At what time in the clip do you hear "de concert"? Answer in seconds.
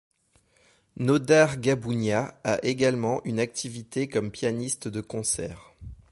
4.87-5.75